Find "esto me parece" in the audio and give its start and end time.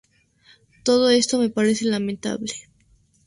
1.11-1.85